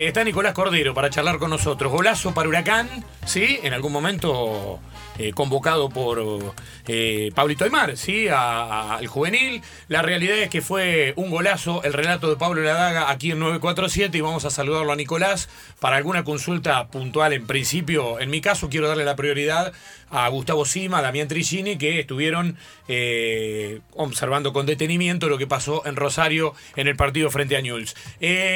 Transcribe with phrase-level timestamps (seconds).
[0.00, 1.90] Está Nicolás Cordero para charlar con nosotros.
[1.90, 2.88] Golazo para Huracán,
[3.26, 3.58] ¿sí?
[3.64, 4.78] En algún momento
[5.18, 6.54] eh, convocado por
[6.86, 8.28] eh, Pablito Aymar, ¿sí?
[8.28, 9.60] Al juvenil.
[9.88, 14.16] La realidad es que fue un golazo el relato de Pablo Ladaga aquí en 947
[14.16, 15.48] y vamos a saludarlo a Nicolás
[15.80, 17.32] para alguna consulta puntual.
[17.32, 19.72] En principio, en mi caso, quiero darle la prioridad
[20.10, 25.84] a Gustavo Sima, a Damián Trigini, que estuvieron eh, observando con detenimiento lo que pasó
[25.84, 27.96] en Rosario en el partido frente a Newell's.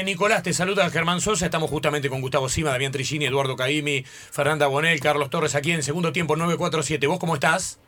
[0.04, 1.46] Nicolás, te saluda Germán Sosa.
[1.46, 5.82] Estamos justamente con Gustavo Sima, Damián Trigini, Eduardo Caimi, Fernanda Bonel, Carlos Torres aquí en
[5.82, 7.06] segundo tiempo 9 947.
[7.06, 7.78] ¿Vos cómo estás?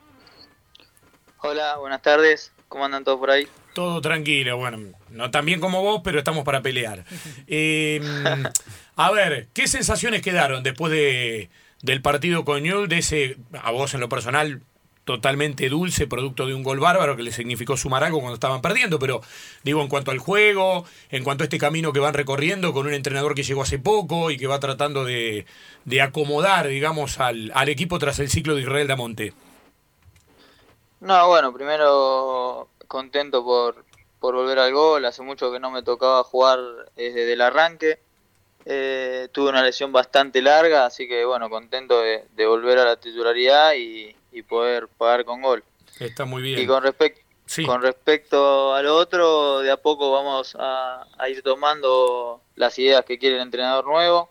[1.38, 2.52] Hola, buenas tardes.
[2.68, 3.46] ¿Cómo andan todos por ahí?
[3.74, 4.78] Todo tranquilo, bueno,
[5.10, 7.04] no tan bien como vos, pero estamos para pelear.
[7.46, 8.02] Em,
[8.96, 11.50] a ver, ¿qué sensaciones quedaron después de,
[11.84, 14.62] del partido con Newell, de ese, a vos en lo personal,
[15.04, 18.98] totalmente dulce, producto de un gol bárbaro que le significó sumar algo cuando estaban perdiendo,
[18.98, 19.20] pero
[19.64, 22.94] digo en cuanto al juego, en cuanto a este camino que van recorriendo con un
[22.94, 25.44] entrenador que llegó hace poco y que va tratando de,
[26.02, 29.34] acomodar, digamos, al, al, equipo tras el ciclo de Israel Damonte.
[31.00, 33.84] No, bueno, primero contento por,
[34.20, 36.60] por volver al gol, hace mucho que no me tocaba jugar
[36.96, 37.98] desde el arranque.
[38.66, 42.96] Eh, tuve una lesión bastante larga, así que bueno, contento de, de volver a la
[42.96, 45.62] titularidad y, y poder pagar con gol.
[46.00, 46.58] Está muy bien.
[46.58, 47.24] Y con, respecto
[47.66, 53.36] con respecto al otro, de a poco vamos a, ir tomando las ideas que quiere
[53.36, 54.30] el entrenador nuevo.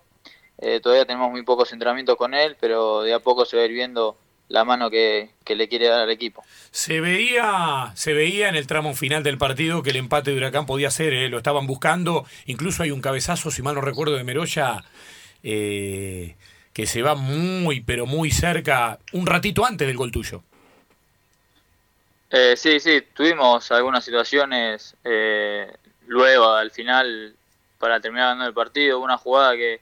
[0.57, 3.65] Eh, todavía tenemos muy pocos entrenamientos con él, pero de a poco se va a
[3.65, 4.17] ir viendo
[4.49, 6.44] la mano que, le quiere dar al equipo.
[6.72, 10.66] Se veía, se veía en el tramo final del partido que el empate de Huracán
[10.66, 14.23] podía ser, eh, lo estaban buscando, incluso hay un cabezazo, si mal no recuerdo, de
[14.23, 14.83] Meroya,
[15.44, 16.35] eh,
[16.73, 20.44] que se va muy, pero muy cerca, un ratito antes del gol tuyo.
[22.35, 25.72] Eh, sí, sí, tuvimos algunas situaciones eh,
[26.07, 27.35] luego, al final,
[27.78, 29.81] para terminar ganando el partido, una jugada que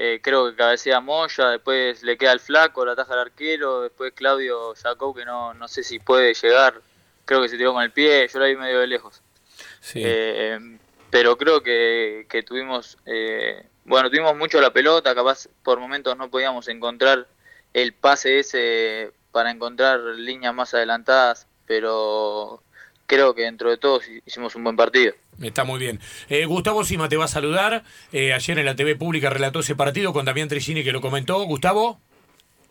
[0.00, 4.12] eh, creo que cabecea Moya, después le queda el flaco, la taja al arquero, después
[4.14, 6.80] Claudio sacó que no, no sé si puede llegar,
[7.24, 9.22] creo que se tiró con el pie, yo la vi medio de lejos.
[9.80, 10.02] Sí.
[11.10, 12.96] pero creo que, que tuvimos
[13.88, 17.26] bueno, tuvimos mucho la pelota, capaz por momentos no podíamos encontrar
[17.72, 22.62] el pase ese para encontrar líneas más adelantadas, pero
[23.08, 25.14] creo que dentro de todo hicimos un buen partido.
[25.42, 25.98] Está muy bien.
[26.28, 27.82] Eh, Gustavo Sima te va a saludar.
[28.12, 31.42] Eh, ayer en la TV pública relató ese partido con Damián Tricini que lo comentó.
[31.42, 31.98] Gustavo.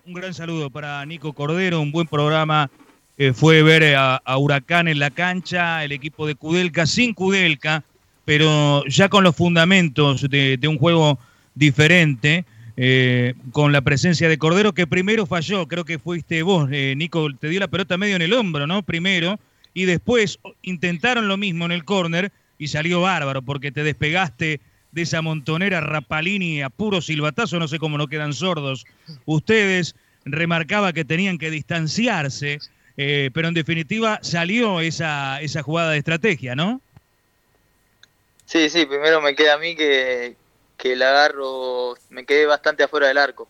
[0.05, 2.71] Un gran saludo para Nico Cordero, un buen programa.
[3.17, 7.83] Eh, fue ver a, a, Huracán en la cancha, el equipo de Kudelka sin Kudelka
[8.27, 11.17] pero ya con los fundamentos de, un juego
[11.55, 12.43] diferente,
[12.75, 17.29] eh, con la presencia de Cordero, que primero falló, creo que fuiste vos, eh, Nico,
[17.39, 18.83] te dio la pelota medio en el hombro, ¿no?
[18.83, 19.39] Primero,
[19.77, 24.59] y después intentaron lo mismo en el córner y salió bárbaro, porque te despegaste
[24.91, 28.87] de esa montonera Rapalini a puro silbatazo, no sé cómo no quedan sordos.
[29.27, 29.93] Ustedes
[30.25, 32.57] remarcaba que tenían que distanciarse,
[32.97, 36.81] eh, pero en definitiva salió esa, esa jugada de estrategia, ¿no?
[38.47, 40.35] Sí, sí, primero me queda a mí que,
[40.75, 43.47] que la agarro, me quedé bastante afuera del arco.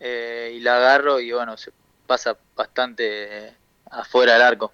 [0.00, 1.70] Eh, y la agarro y bueno, se
[2.08, 3.54] pasa bastante
[3.92, 4.72] afuera del arco.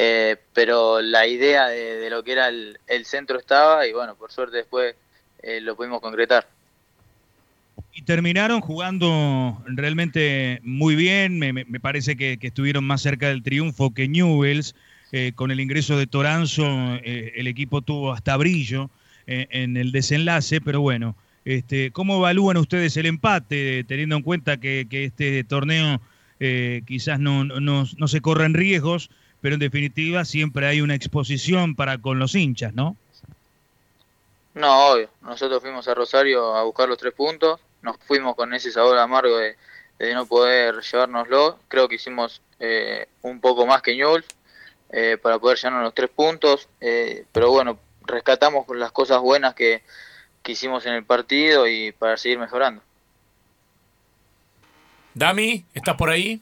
[0.00, 4.58] Eh, pero la idea de, lo que era el, centro estaba y bueno, por suerte
[4.58, 4.94] después
[5.42, 6.46] eh, lo pudimos concretar.
[7.92, 14.06] Y terminaron jugando realmente muy bien, me, parece que, estuvieron más cerca del triunfo que
[14.06, 14.76] Newells.
[15.10, 16.64] Eh, con el ingreso de Toranzo,
[17.02, 18.90] el equipo tuvo hasta brillo
[19.26, 24.86] en el desenlace, pero bueno, este, ¿cómo evalúan ustedes el empate, teniendo en cuenta que,
[24.90, 26.00] este torneo
[26.86, 29.10] quizás no, no, no se corren riesgos,
[29.40, 32.96] pero en definitiva siempre hay una exposición para con los hinchas, ¿no?
[34.54, 35.08] No, obvio.
[35.22, 37.60] Nosotros fuimos a Rosario a buscar los tres puntos.
[37.82, 39.56] Nos fuimos con ese sabor amargo de,
[40.14, 41.58] no poder llevárnoslo.
[41.68, 42.42] Creo que hicimos
[43.22, 44.26] un poco más que Newell's.
[44.90, 46.68] Eh, para poder llevarnos los tres puntos.
[46.80, 49.82] Eh, pero bueno, rescatamos las cosas buenas que,
[50.46, 52.80] hicimos en el partido y para seguir mejorando.
[55.12, 56.40] Dami, ¿estás por ahí?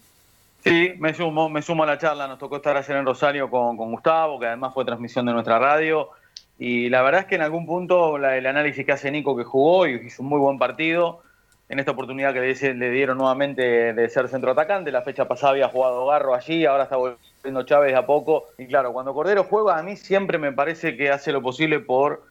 [0.66, 2.26] Sí, me sumo, me sumo a la charla.
[2.26, 6.10] Nos tocó estar ayer en Rosario con, Gustavo, que además fue transmisión de nuestra radio.
[6.58, 9.86] Y la verdad es que en algún punto el análisis que hace Nico, que jugó
[9.86, 11.22] y hizo un muy buen partido,
[11.68, 12.40] en esta oportunidad que
[12.74, 14.90] le, dieron nuevamente de ser centro atacante.
[14.90, 18.46] La fecha pasada había jugado Garro allí, ahora está volviendo Chávez a poco.
[18.58, 22.24] Y claro, cuando Cordero juega, a mí siempre me parece que hace lo posible por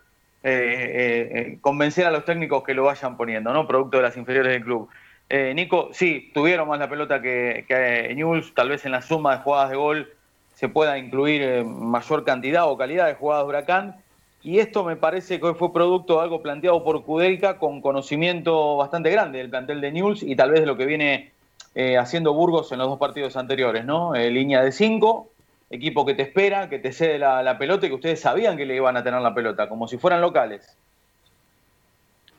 [0.44, 3.66] eh, eh, eh, convencer a los técnicos que lo vayan poniendo, ¿no?
[3.66, 4.90] Producto de las inferiores del club.
[5.30, 9.44] Nico, sí, tuvieron más la pelota que, que Newell's, tal vez en la suma de
[9.44, 10.13] jugadas de gol
[10.54, 13.95] se pueda incluir mayor cantidad o calidad de jugadas de Huracán.
[14.44, 18.77] y esto me parece que hoy fue producto de algo planteado por Kudelka con conocimiento
[18.77, 21.31] bastante grande del plantel de Newell's y tal vez de lo que viene
[21.75, 24.16] eh, haciendo Burgos en los dos partidos anteriores, ¿no?
[24.16, 25.30] Eh, línea de cinco,
[25.69, 28.77] equipo que te espera, que te cede la, pelota y que ustedes sabían que le
[28.77, 30.77] iban a tener la pelota, como si fueran locales.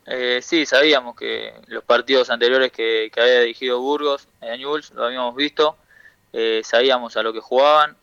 [0.07, 5.35] Eh, sí, sabíamos que los partidos anteriores que, había dirigido Burgos en Newell's, lo habíamos
[5.35, 5.77] visto,
[6.63, 7.97] sabíamos a lo que jugaban,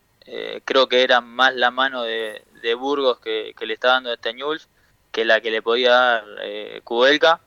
[0.66, 4.68] creo que era más la mano de, de Burgos que, le está dando este Newell's
[5.12, 7.40] que la que le podía dar eh, Kudelka,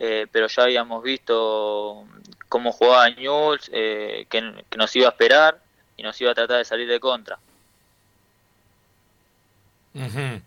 [0.00, 2.04] eh, pero ya habíamos visto
[2.48, 4.40] cómo jugaba Newell's, eh, que,
[4.76, 5.60] nos iba a esperar
[5.96, 7.38] y nos iba a tratar de salir de contra.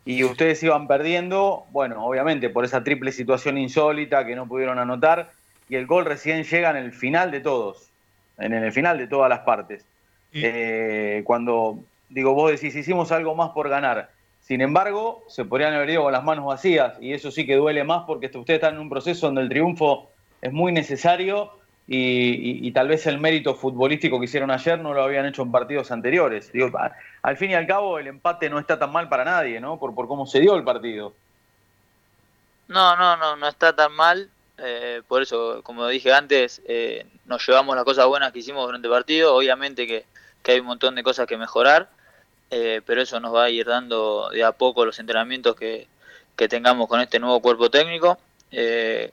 [0.06, 5.32] Y ustedes iban perdiendo, bueno, obviamente por esa triple situación insólita que no pudieron anotar,
[5.68, 7.90] y el gol recién llega en el final de todos,
[8.38, 9.86] en el final de todas las partes.
[10.34, 11.80] Eh, cuando
[12.10, 14.10] digo, vos decís, hicimos algo más por ganar.
[14.42, 17.84] Sin embargo, se podrían haber ido con las manos vacías y eso sí que duele
[17.84, 20.10] más porque ustedes están en un proceso donde el triunfo
[20.42, 21.52] es muy necesario
[21.88, 25.92] y, tal vez el mérito futbolístico que hicieron ayer no lo habían hecho en partidos
[25.92, 26.52] anteriores.
[26.52, 26.72] Digo,
[27.22, 29.78] al fin y al cabo el empate no está tan mal para nadie, ¿no?
[29.78, 31.14] Por, por cómo se dio el partido.
[32.70, 34.30] No, no, no, no está tan mal.
[34.58, 38.88] Eh, por eso, como dije antes, eh, nos llevamos las cosas buenas que hicimos durante
[38.88, 39.36] el partido.
[39.36, 40.06] Obviamente que,
[40.44, 41.90] que hay un montón de cosas que mejorar
[42.54, 45.88] eh, pero eso nos va a ir dando de a poco los entrenamientos que,
[46.50, 48.18] tengamos con este nuevo cuerpo técnico.
[48.52, 49.12] Eh,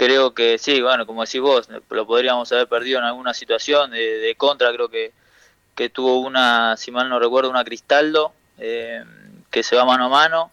[0.00, 4.34] creo que sí, bueno, como decís vos, lo podríamos haber perdido en alguna situación de,
[4.38, 5.12] contra, creo que,
[5.74, 9.04] que, tuvo una, si mal no recuerdo, una Cristaldo, eh,
[9.50, 10.50] que se va mano a mano,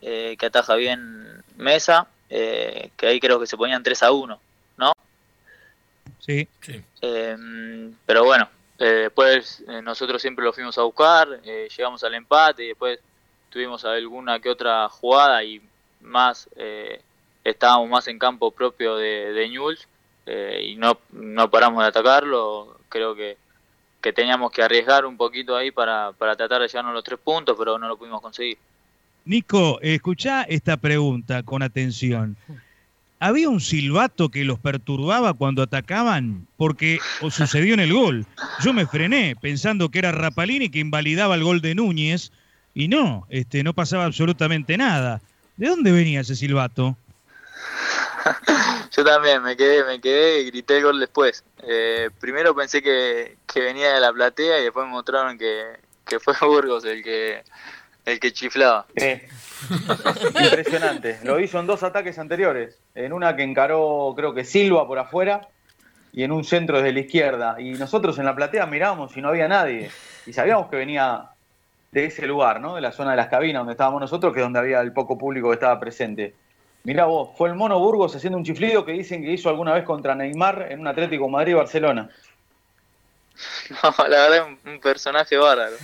[0.00, 4.40] que ataja bien Mesa, que ahí creo que se ponían 3 a 1,
[4.78, 4.92] ¿no?
[6.20, 6.82] Sí, sí.
[8.06, 8.48] pero bueno,
[8.78, 13.00] eh, después eh, nosotros siempre lo fuimos a buscar, eh, llegamos al empate y después
[13.50, 15.60] tuvimos alguna que otra jugada y
[16.00, 16.48] más
[17.44, 19.86] estábamos más en campo propio de, de Newell's
[20.62, 22.76] y no, no paramos de atacarlo.
[22.88, 23.36] Creo que,
[24.00, 27.56] que teníamos que arriesgar un poquito ahí para, para tratar de llevarnos los tres puntos,
[27.58, 28.58] pero no lo pudimos conseguir.
[29.24, 32.36] Nico, escucha esta pregunta con atención.
[33.20, 36.46] ¿Había un silbato que los perturbaba cuando atacaban?
[36.56, 38.26] Porque o sucedió en el gol.
[38.62, 42.30] Yo me frené pensando que era Rapalini que invalidaba el gol de Núñez
[42.74, 45.20] y no, este, no pasaba absolutamente nada.
[45.56, 46.96] ¿De dónde venía ese silbato?
[48.90, 51.44] Yo también me quedé, me quedé y grité el gol después.
[51.62, 55.78] Eh, primero pensé que, venía de la platea y después me mostraron que,
[56.20, 57.42] fue Burgos el que,
[58.04, 58.86] el que chiflaba.
[60.44, 61.18] Impresionante.
[61.24, 62.78] Lo hizo en dos ataques anteriores.
[62.94, 65.48] En una que encaró, creo que Silva por afuera,
[66.12, 67.56] y en un centro desde la izquierda.
[67.60, 69.90] Y nosotros en la platea mirábamos y no había nadie.
[70.26, 71.30] Y sabíamos que venía
[71.92, 72.74] de ese lugar, ¿no?
[72.74, 75.16] De la zona de las cabinas donde estábamos nosotros, que es donde había el poco
[75.16, 76.34] público que estaba presente.
[76.84, 79.84] Mirá vos, fue el Mono Burgos haciendo un chiflido que dicen que hizo alguna vez
[79.84, 82.10] contra Neymar en un Atlético Madrid-Barcelona.
[83.70, 85.76] No, la verdad es un personaje bárbaro.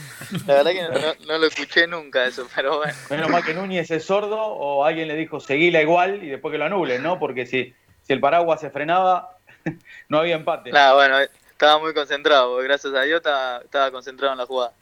[0.46, 2.94] La verdad que no, lo escuché nunca eso, pero bueno.
[3.11, 6.58] Menos mal que Núñez es sordo o alguien le dijo seguila igual y después que
[6.58, 7.19] lo anulen, ¿no?
[7.19, 9.37] Porque si, si el paraguas se frenaba,
[10.08, 10.73] no había empate.
[10.73, 14.73] Nada, bueno, estaba muy concentrado, gracias a Dios estaba, concentrado en la jugada.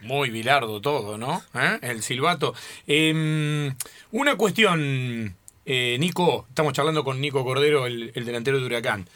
[0.00, 1.42] Muy bilardo todo, ¿no?
[1.54, 1.78] ¿Eh?
[1.82, 2.54] El silbato.
[2.86, 3.74] Em,
[4.12, 9.06] una cuestión, eh, Nico, estamos charlando con Nico Cordero, el delantero de Huracán.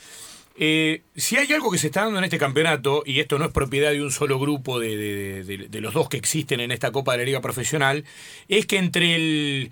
[0.60, 3.52] Eh, si hay algo que se está dando en este campeonato, y esto no es
[3.52, 7.24] propiedad de un solo grupo de, los dos que existen en esta Copa de la
[7.24, 8.04] Liga Profesional,
[8.48, 9.70] es que entre el,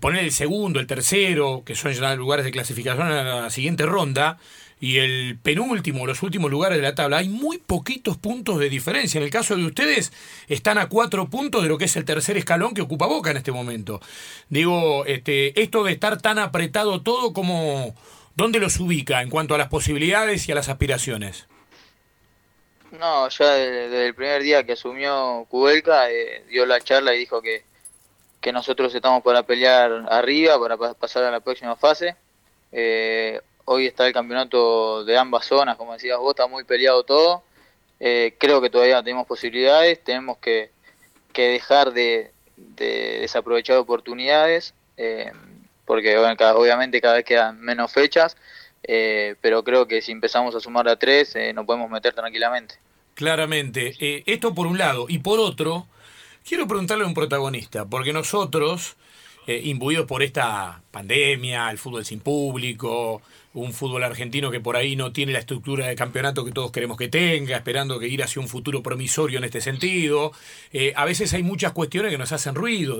[0.00, 4.38] poner el segundo, el tercero, que son ya lugares de clasificación a la siguiente ronda,
[4.80, 9.18] y el penúltimo, los últimos lugares de la tabla, hay muy poquitos puntos de diferencia.
[9.18, 10.12] En el caso de ustedes,
[10.48, 13.38] están a cuatro puntos de lo que es el tercer escalón que ocupa Boca en
[13.38, 14.00] este momento.
[14.50, 17.94] Digo, este, esto de estar tan apretado todo como
[18.36, 21.46] ¿Dónde los ubica en cuanto a las posibilidades y a las aspiraciones?
[22.90, 27.40] No, ya desde, el primer día que asumió Cubelca, eh, dio la charla y dijo
[27.42, 27.64] que,
[28.44, 32.14] que nosotros estamos para pelear arriba, para pasar a la próxima fase.
[32.72, 37.42] Eh, hoy está el campeonato de ambas zonas, como decías vos, está muy peleado todo.
[38.00, 40.70] Eh, creo que todavía tenemos posibilidades, tenemos que,
[41.32, 44.74] que dejar de, de desaprovechar oportunidades
[45.84, 48.36] porque obviamente cada vez quedan menos fechas,
[48.82, 52.74] eh, pero creo que si empezamos a sumar a tres eh, nos podemos meter tranquilamente.
[53.14, 55.86] Claramente, eh, esto por un lado, y por otro,
[56.44, 58.96] quiero preguntarle a un protagonista, porque nosotros,
[59.46, 63.20] imbuidos por esta pandemia, el fútbol sin público,
[63.54, 66.96] un fútbol argentino que por ahí no tiene la estructura de campeonato que todos queremos
[66.96, 70.32] que tenga, esperando que ir hacia un futuro promisorio en este sentido.
[70.72, 72.98] Eh, a veces hay muchas cuestiones que nos hacen ruido,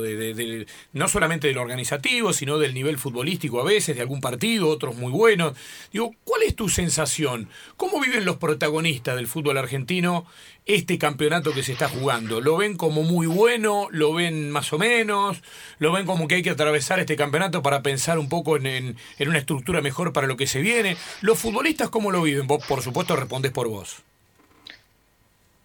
[0.92, 5.10] no solamente del organizativo, sino del nivel futbolístico a veces, de algún partido, otros muy
[5.10, 5.56] buenos.
[5.92, 7.48] Digo, ¿cuál es tu sensación?
[7.76, 10.26] ¿Cómo viven los protagonistas del fútbol argentino
[10.66, 12.40] este campeonato que se está jugando?
[12.40, 13.88] ¿Lo ven como muy bueno?
[13.90, 15.42] ¿Lo ven más o menos?
[15.78, 19.38] ¿Lo ven como que hay que atravesar este campeonato para pensar un poco en, una
[19.38, 20.96] estructura mejor para lo que se viene?
[21.20, 22.48] ¿Los futbolistas cómo lo viven?
[22.48, 24.02] Vos, por supuesto, respondes por vos.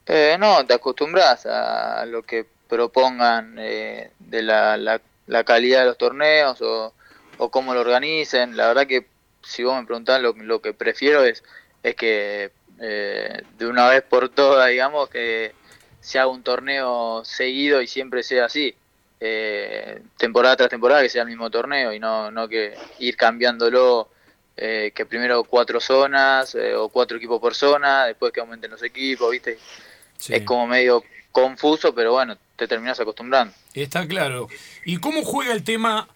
[0.05, 5.97] Eh, no, te acostumbras a lo que propongan eh, de la, la, calidad de los
[5.97, 6.93] torneos o,
[7.39, 8.55] o, cómo lo organicen.
[8.55, 9.07] La verdad que
[9.43, 11.43] si vos me preguntás lo, lo que prefiero es,
[11.81, 15.53] es que eh, de una vez por todas, digamos, que
[15.99, 18.75] se haga un torneo seguido y siempre sea así.
[19.19, 24.09] Eh, temporada tras temporada que sea el mismo torneo y no, no que ir cambiándolo,
[24.55, 29.31] eh, que primero cuatro zonas o cuatro equipos por zona, después que aumenten los equipos,
[29.31, 29.57] ¿viste?
[30.27, 33.53] Es como medio confuso, pero bueno, te terminas acostumbrando.
[33.73, 34.47] Está claro.
[34.85, 36.07] ¿Y cómo juega el tema?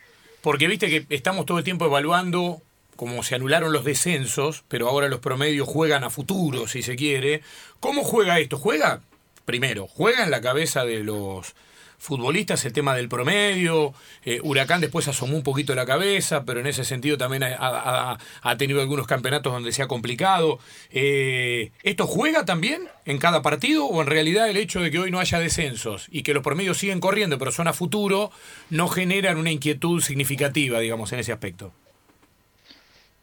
[0.42, 2.62] Porque viste que estamos todo el tiempo evaluando
[2.96, 7.42] como se anularon los descensos, pero ahora los promedios juegan a futuro, si se quiere.
[7.80, 8.58] ¿Cómo juega esto?
[8.58, 9.02] Juega,
[9.46, 11.56] primero, juega en la cabeza de los
[12.04, 13.94] futbolistas el tema del promedio.
[14.26, 18.18] Eh, Huracán después asomó un poquito la cabeza, pero en ese sentido también ha,
[18.58, 20.60] tenido algunos campeonatos donde se ha complicado.
[20.92, 25.12] Eh, ¿Esto juega también en cada partido o en realidad el hecho de que hoy
[25.12, 28.32] no haya descensos y que los promedios siguen corriendo, pero son a futuro,
[28.70, 31.72] no generan una inquietud significativa, digamos, en ese aspecto?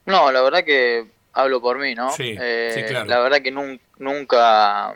[0.06, 2.12] No, la verdad que hablo por mí, ¿no?
[2.12, 3.04] Sí, eh, claro.
[3.04, 3.52] La verdad que
[3.98, 4.94] nunca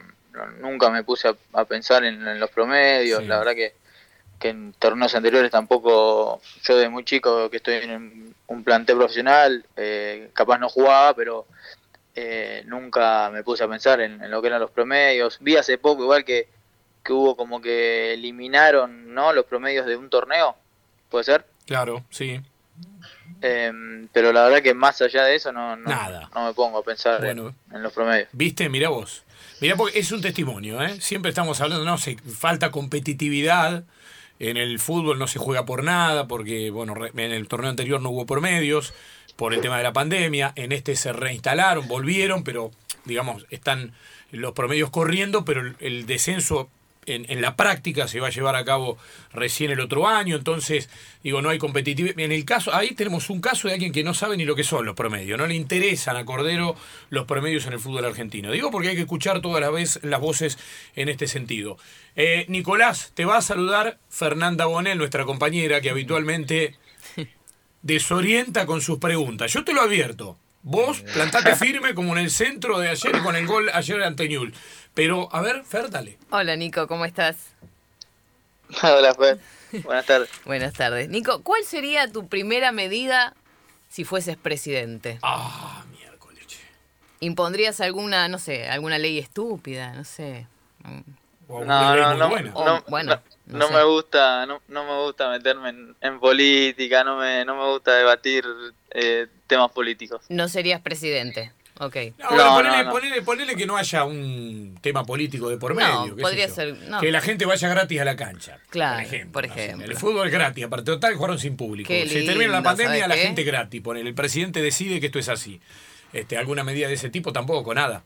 [0.60, 3.74] nunca me puse a, pensar en, los promedios, la verdad que,
[4.38, 9.64] que en torneos anteriores tampoco, yo de muy chico que estoy en un plantel profesional,
[9.76, 11.46] eh, capaz no jugaba, pero
[12.14, 15.38] eh, nunca me puse a pensar en, lo que eran los promedios.
[15.40, 16.48] Vi hace poco igual que,
[17.02, 19.32] que hubo como que eliminaron ¿no?
[19.32, 20.56] los promedios de un torneo,
[21.10, 21.44] ¿puede ser?
[21.66, 22.40] Claro, sí.
[23.40, 25.90] Em, pero la verdad que más allá de eso no, no,
[26.34, 28.28] no me pongo a pensar en, los promedios.
[28.32, 29.23] Viste, mira vos.
[29.94, 31.00] Es un testimonio, ¿eh?
[31.00, 33.84] Siempre estamos hablando, no falta competitividad.
[34.38, 38.10] En el fútbol no se juega por nada, porque bueno, en el torneo anterior no
[38.10, 38.92] hubo promedios,
[39.36, 40.52] por el tema de la pandemia.
[40.56, 42.72] En este se reinstalaron, volvieron, pero
[43.06, 43.92] digamos, están
[44.32, 46.68] los promedios corriendo, pero el descenso
[47.06, 48.98] en, la práctica se va a llevar a cabo
[49.32, 50.88] recién el otro año, entonces,
[51.22, 52.18] digo, no hay competitividad.
[52.18, 54.64] En el caso, ahí tenemos un caso de alguien que no sabe ni lo que
[54.64, 56.76] son los promedios, no le interesan a Cordero
[57.10, 58.50] los promedios en el fútbol argentino.
[58.50, 60.58] Digo porque hay que escuchar todas las vez las voces
[60.96, 61.78] en este sentido.
[62.16, 66.76] Eh, Nicolás, te va a saludar Fernanda Bonel, nuestra compañera, que habitualmente
[67.82, 69.52] desorienta con sus preguntas.
[69.52, 70.38] Yo te lo advierto.
[70.66, 74.54] Vos plantate firme como en el centro de ayer con el gol ayer ante Ñul.
[74.94, 76.18] Pero, a ver, Fer, dale.
[76.30, 77.48] Hola, Nico, ¿cómo estás?
[78.82, 79.38] Hola, Fer.
[79.82, 80.30] Buenas tardes.
[80.44, 81.08] Buenas tardes.
[81.08, 83.34] Nico, ¿cuál sería tu primera medida
[83.88, 85.18] si fueses presidente?
[85.22, 86.46] Ah, miércoles.
[87.18, 89.92] ¿Impondrías alguna, no sé, alguna ley estúpida?
[89.94, 90.46] No sé.
[91.48, 92.28] no, no, no,
[92.88, 97.72] bueno, no, me gusta, no, no me gusta meterme en, política, no me, no me
[97.72, 98.44] gusta debatir
[98.90, 100.22] eh, temas políticos.
[100.28, 101.52] No serías presidente.
[101.80, 101.96] Ok.
[103.24, 106.16] ponele, que no haya un tema político de por medio.
[106.16, 106.76] podría ser.
[107.00, 108.58] Que la gente vaya gratis a la cancha.
[108.70, 109.84] Claro, por ejemplo.
[109.84, 111.88] El fútbol es gratis, aparte total jugaron sin público.
[111.88, 113.80] Se termina la pandemia, la gente gratis.
[113.80, 115.60] Ponele, el presidente decide que esto es así.
[116.12, 118.04] Este, alguna medida de ese tipo tampoco, nada.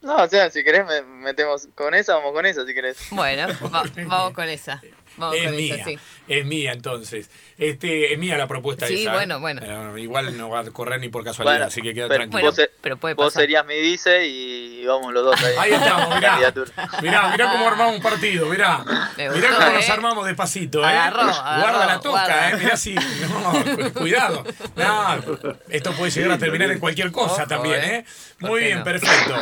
[0.00, 2.98] No, o sea, si querés metemos con esa, vamos con esa si querés.
[3.10, 3.48] Bueno,
[4.06, 4.80] vamos con esa
[5.34, 5.84] es mía,
[6.28, 7.30] es mía entonces.
[7.58, 9.12] Este, es mía la propuesta sí, esa.
[9.12, 9.14] ¿eh?
[9.14, 9.96] bueno, bueno.
[9.98, 12.42] igual no va a correr ni por casualidad, así que queda tranquilo.
[12.42, 15.54] Vos, pero puede vos serías mi vice y vamos los dos ahí.
[15.58, 16.52] Ahí estamos, mirá.
[17.02, 18.84] mirá, mirá cómo armamos un partido, mirá.
[19.16, 19.92] mirá cómo nos ¿eh?
[19.92, 20.92] armamos despacito, ¿eh?
[21.10, 22.56] Guarda la toca, ¿eh?
[22.56, 22.94] Mirá si.
[23.26, 24.44] No, cuidado.
[24.76, 25.18] No,
[25.68, 28.04] esto puede llegar a terminar en cualquier cosa también, ¿eh?
[28.40, 29.34] Muy bien, perfecto.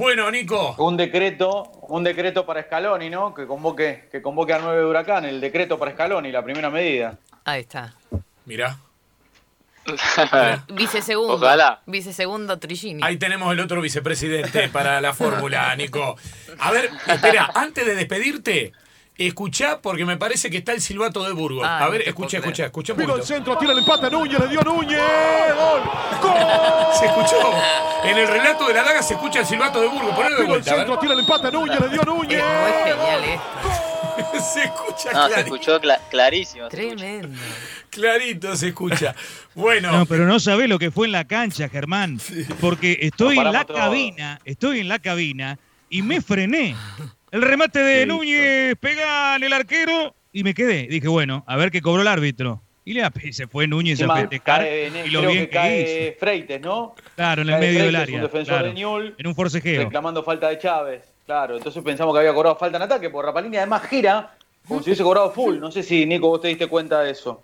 [0.00, 0.76] Bueno, Nico.
[0.78, 3.34] Un decreto, un decreto para Scaloni, ¿no?
[3.34, 7.18] Que convoque, que convoque a nueve de Huracán, el decreto para Scaloni, la primera medida.
[7.44, 7.92] Ahí está.
[8.46, 8.78] Mirá.
[10.72, 11.34] Vicesegundo.
[11.34, 11.82] Ojalá.
[11.84, 13.02] Vicesegundo Trigini.
[13.04, 16.16] Ahí tenemos el otro vicepresidente para la fórmula, Nico.
[16.60, 18.72] A ver, espera, antes de despedirte,
[19.26, 21.66] Escuchá porque me parece que está el silbato de Burgos.
[21.68, 22.94] a ver, escucha, escucha, escucha.
[22.94, 24.98] Vino el centro, tira el empate a Núñez, le dio Núñez.
[24.98, 25.82] ¡Gol!
[26.22, 26.94] ¡Gol!
[26.98, 27.36] Se escuchó.
[28.04, 30.14] En el relato de la daga se escucha el silbato de Burgos.
[30.16, 30.70] Ponelo de vuelta.
[30.70, 32.40] el centro, tira el empate a Núñez, le dio Núñez.
[32.42, 34.40] Es genial esto.
[34.54, 36.68] se escucha No, se escuchó cla- clarísimo.
[36.68, 37.28] Tremendo.
[37.90, 39.14] Clarito se escucha.
[39.54, 42.18] Bueno, No, pero no sabés lo que fue en la cancha, Germán.
[42.58, 45.58] Porque estoy en la cabina, estoy en la cabina
[45.90, 46.74] y me frené.
[47.30, 50.86] El remate de Núñez pega en el arquero y me quedé.
[50.88, 52.60] Dije, bueno, a ver qué cobró el árbitro.
[52.84, 54.66] Y le se fue Núñez a festejar.
[54.66, 56.18] y lo creo bien que que cae hizo.
[56.18, 56.94] Freites, ¿no?
[57.14, 58.16] Claro, en el Cae medio del área.
[58.16, 58.66] un defensor claro.
[58.68, 59.84] de Newell, En un forcejeo.
[59.84, 61.02] reclamando falta de Chávez.
[61.26, 64.34] Claro, entonces pensamos que había cobrado falta en ataque, porque Rapalini además gira
[64.66, 65.58] como si hubiese cobrado full.
[65.60, 67.42] No sé si, Nico, vos te diste cuenta de eso.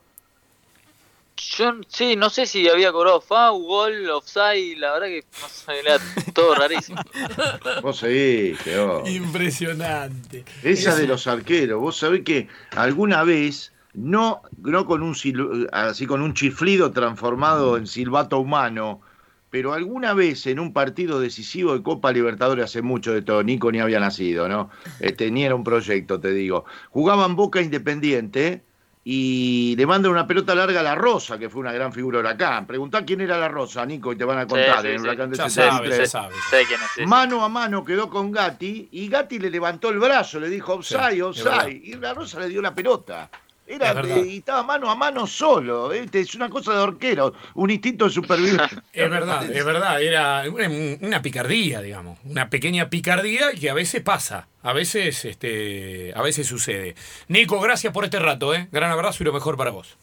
[1.37, 5.81] Yo sí, no sé si había cobrado FAU, gol, offside, la verdad que no sé,
[5.81, 5.99] era
[6.33, 7.01] todo rarísimo.
[7.83, 9.07] Vos seguiste, oh.
[9.07, 10.45] impresionante.
[10.63, 16.07] Esa de los arqueros, vos sabés que alguna vez, no, no con un sil- así
[16.07, 19.03] con un chiflido transformado en silbato humano,
[19.51, 23.71] pero alguna vez en un partido decisivo de Copa Libertadores hace mucho de todo, Nico
[23.71, 24.71] ni había nacido, ¿no?
[25.01, 26.65] Este, ni era un proyecto, te digo.
[26.91, 28.63] Jugaban Boca Independiente
[29.09, 32.25] y le mandan una pelota larga a la Rosa, que fue una gran figura de
[32.25, 32.67] Huracán.
[32.67, 35.05] Preguntá quién era la Rosa, Nico, y te van a contar sí, en sí.
[35.05, 35.71] Huracán de Ya 73.
[35.79, 36.37] sabes, ya sabes.
[36.51, 36.87] Sé quién es.
[36.89, 37.07] sí, sí.
[37.07, 41.23] Mano a mano quedó con Gatti y Gatti le levantó el brazo, le dijo offside,
[41.23, 43.31] offside, y la Rosa le dio la pelota.
[43.67, 48.05] Era, y estaba mano a mano solo, este, es una cosa de orquero, un instinto
[48.05, 48.83] de supervivencia.
[48.93, 50.69] Es verdad, es verdad, era una,
[51.01, 56.47] una picardía, digamos, una pequeña picardía que a veces pasa, a veces, este, a veces
[56.47, 56.95] sucede.
[57.29, 58.69] Nico, gracias por este rato, ¿eh?
[58.73, 59.97] Gran abrazo y lo mejor para vos.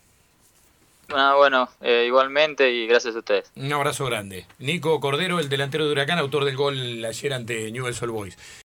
[1.09, 3.51] Ah, bueno, eh, igualmente y gracias a ustedes.
[3.55, 4.45] Un abrazo grande.
[4.59, 8.37] Nico Cordero, el delantero de Huracán, autor del gol ayer ante Newell's Old Boys.